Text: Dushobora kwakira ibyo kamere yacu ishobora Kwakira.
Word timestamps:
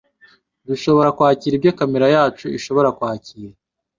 Dushobora 0.67 1.09
kwakira 1.17 1.53
ibyo 1.55 1.71
kamere 1.77 2.05
yacu 2.15 2.45
ishobora 2.57 2.89
Kwakira. 2.97 3.53